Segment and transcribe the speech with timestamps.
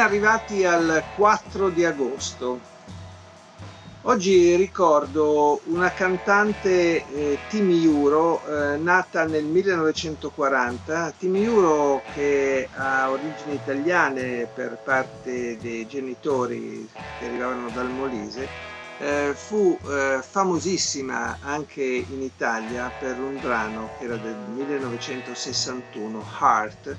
[0.00, 2.58] Ben arrivati al 4 di agosto.
[4.04, 11.12] Oggi ricordo una cantante eh, Timi Euro, eh, nata nel 1940.
[11.18, 18.48] Timi Euro che ha origini italiane per parte dei genitori che arrivavano dal Molise,
[19.00, 26.96] eh, fu eh, famosissima anche in Italia per un brano che era del 1961, Heart,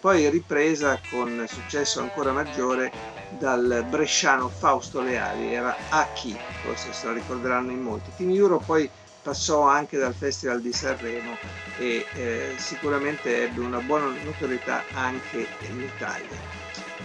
[0.00, 2.90] poi ripresa con successo ancora maggiore
[3.38, 8.10] dal bresciano Fausto Leali, era A chi, forse se lo ricorderanno in molti.
[8.16, 8.88] Team Euro poi
[9.22, 11.36] passò anche dal Festival di Sanremo
[11.78, 16.58] e eh, sicuramente ebbe una buona notorietà anche in Italia.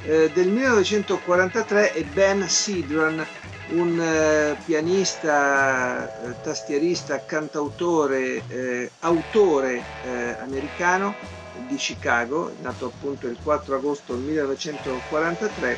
[0.06, 3.26] Eh, del 1943 è Ben Sidran,
[3.72, 13.38] un eh, pianista, eh, tastierista, cantautore, eh, autore eh, americano di Chicago, nato appunto il
[13.42, 15.78] 4 agosto 1943,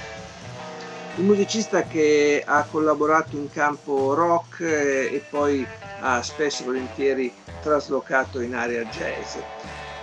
[1.18, 5.66] un musicista che ha collaborato in campo rock eh, e poi
[6.02, 9.36] ha spesso e volentieri traslocato in area jazz.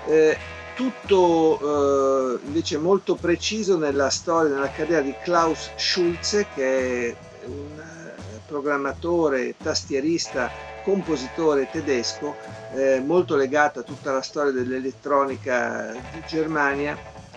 [0.06, 0.36] Eh,
[0.74, 7.78] tutto eh, invece molto preciso nella storia, nella carriera di Klaus Schulze, che è un
[7.78, 10.50] eh, programmatore, tastierista,
[10.84, 12.36] compositore tedesco
[12.74, 16.96] eh, molto legata a tutta la storia dell'elettronica di Germania,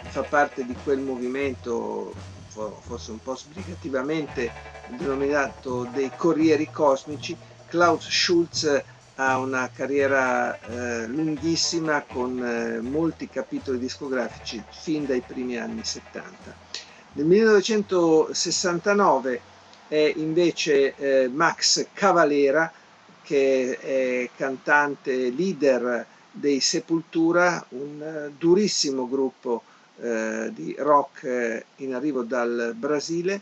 [0.09, 2.14] fa parte di quel movimento,
[2.50, 4.52] forse un po' sbrigativamente
[4.89, 7.38] denominato dei Corrieri Cosmici.
[7.67, 8.83] Klaus Schulz
[9.16, 16.66] ha una carriera eh, lunghissima con eh, molti capitoli discografici fin dai primi anni 70.
[17.14, 19.42] Nel 1969
[19.88, 22.71] è invece eh, Max Cavalera
[23.27, 29.64] che è cantante leader dei Sepultura, un eh, durissimo gruppo
[29.99, 33.42] eh, di rock eh, in arrivo dal Brasile,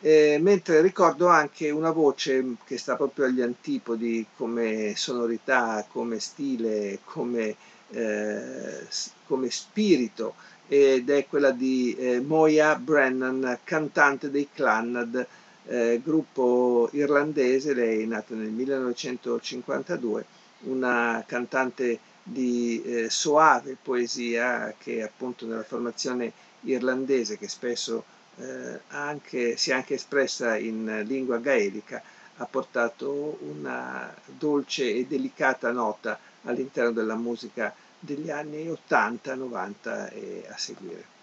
[0.00, 7.00] eh, mentre ricordo anche una voce che sta proprio agli antipodi come sonorità, come stile,
[7.02, 7.56] come,
[7.90, 8.86] eh,
[9.26, 10.34] come spirito,
[10.68, 15.26] ed è quella di eh, Moya Brennan, cantante dei Clannad,
[15.68, 20.24] eh, gruppo irlandese, lei è nata nel 1952,
[20.60, 26.32] una cantante di eh, soave poesia che appunto nella formazione
[26.62, 28.04] irlandese che spesso
[28.36, 32.02] eh, anche, si è anche espressa in lingua gaelica
[32.38, 40.46] ha portato una dolce e delicata nota all'interno della musica degli anni 80, 90 e
[40.48, 41.15] a seguire.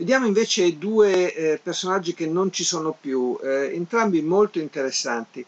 [0.00, 5.44] Vediamo invece due eh, personaggi che non ci sono più, eh, entrambi molto interessanti.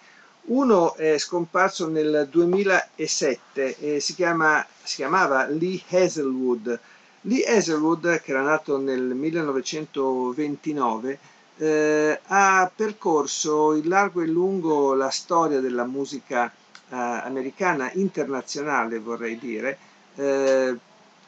[0.49, 6.79] Uno è scomparso nel 2007 e si, chiama, si chiamava Lee Hazelwood.
[7.23, 11.19] Lee Hazelwood, che era nato nel 1929,
[11.57, 16.53] eh, ha percorso in largo e lungo la storia della musica
[16.91, 19.79] eh, americana internazionale, vorrei dire,
[20.17, 20.77] eh,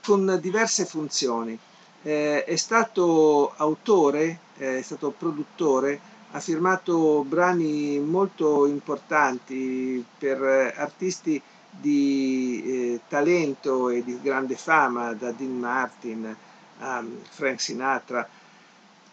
[0.02, 1.58] con diverse funzioni
[2.04, 5.98] eh, è stato autore, eh, è stato produttore,
[6.32, 15.32] ha firmato brani molto importanti per artisti di eh, talento e di grande fama, da
[15.32, 16.36] Dean Martin
[16.80, 18.28] a Frank Sinatra.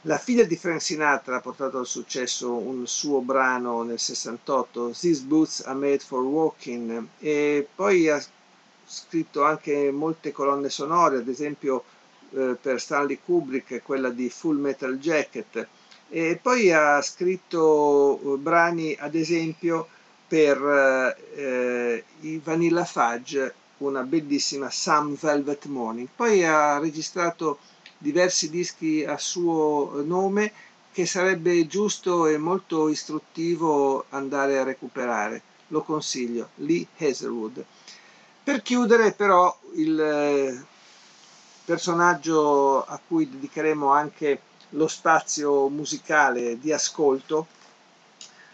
[0.06, 5.24] La figlia di Frank Sinatra ha portato al successo un suo brano nel 68, These
[5.24, 8.22] Boots Are Made for Walking, e poi ha
[8.84, 11.84] scritto anche molte colonne sonore, ad esempio
[12.34, 15.68] eh, per Stanley Kubrick, quella di Full Metal Jacket,
[16.10, 19.88] e poi ha scritto eh, brani ad esempio
[20.28, 26.08] per eh, i Vanilla Fudge, una bellissima Some Velvet Morning.
[26.16, 27.60] Poi ha registrato
[27.98, 30.52] diversi dischi a suo nome
[30.92, 35.42] che sarebbe giusto e molto istruttivo andare a recuperare.
[35.68, 37.64] Lo consiglio, Lee Hazelwood.
[38.44, 40.66] Per chiudere però il
[41.66, 47.48] personaggio a cui dedicheremo anche lo spazio musicale di ascolto.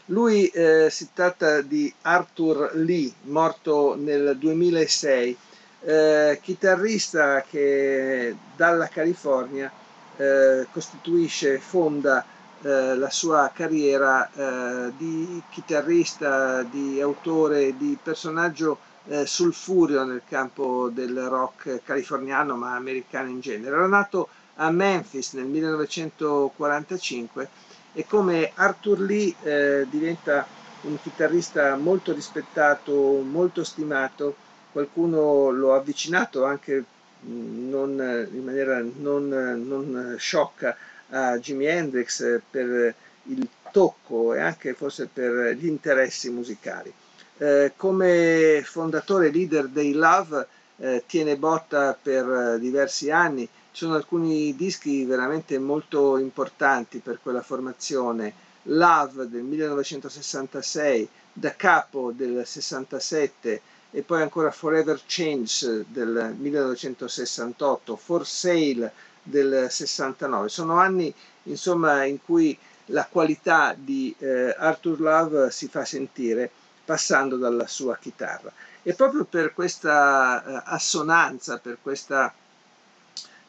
[0.06, 5.38] Lui eh, si tratta di Arthur Lee, morto nel 2006.
[5.82, 9.72] eh, chitarrista che dalla California
[10.18, 12.26] eh, costituisce, fonda
[12.62, 20.90] eh, la sua carriera eh, di chitarrista, di autore, di personaggio eh, sulfurio nel campo
[20.90, 23.76] del rock californiano ma americano in genere.
[23.76, 27.50] Era nato a Memphis nel 1945
[27.94, 30.46] e come Arthur Lee eh, diventa
[30.82, 34.36] un chitarrista molto rispettato, molto stimato,
[34.72, 36.84] qualcuno lo ha avvicinato anche
[37.26, 40.76] mm, non, in maniera non, non sciocca
[41.10, 42.94] a Jimi Hendrix per
[43.24, 46.94] il tocco e anche forse per gli interessi musicali.
[47.40, 50.48] Eh, come fondatore leader dei Love
[50.78, 57.44] eh, tiene botta per diversi anni, ci sono alcuni dischi veramente molto importanti per quella
[57.44, 63.62] formazione, Love del 1966, Da Capo del 67
[63.92, 68.92] e poi ancora Forever Change del 1968, For Sale
[69.22, 70.50] del 69.
[70.50, 71.14] Sono anni
[71.44, 76.50] insomma in cui la qualità di eh, Arthur Love si fa sentire
[76.88, 78.50] passando dalla sua chitarra.
[78.82, 82.34] E proprio per questa eh, assonanza, per questa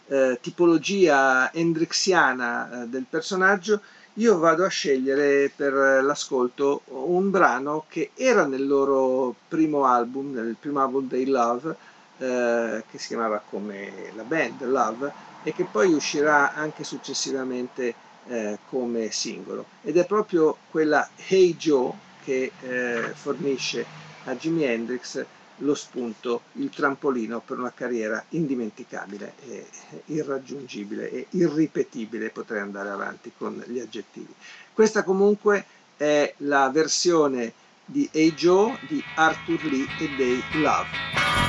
[0.09, 3.81] eh, tipologia hendrixiana eh, del personaggio,
[4.15, 10.57] io vado a scegliere per l'ascolto un brano che era nel loro primo album, nel
[10.59, 11.77] primo album dei Love,
[12.19, 15.13] eh, che si chiamava come la band Love,
[15.45, 17.95] e che poi uscirà anche successivamente
[18.27, 19.67] eh, come singolo.
[19.83, 23.87] Ed è proprio quella Hey Joe che eh, fornisce
[24.25, 25.25] a Jimi Hendrix
[25.63, 29.67] lo spunto, il trampolino per una carriera indimenticabile e
[30.07, 34.33] irraggiungibile e irripetibile, potrei andare avanti con gli aggettivi.
[34.75, 35.65] Questa comunque
[35.97, 37.51] è la versione
[37.87, 41.48] di Hey Joe di Arthur Lee e dei Love.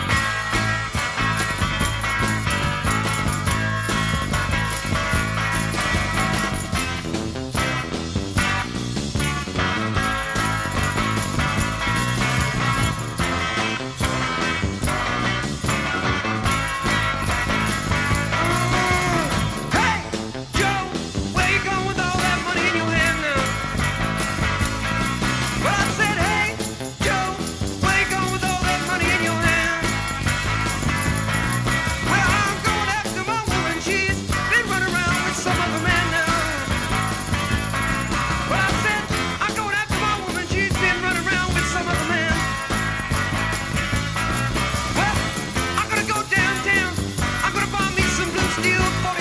[48.70, 49.19] you for